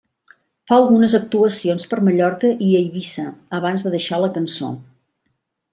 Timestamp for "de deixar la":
3.89-4.35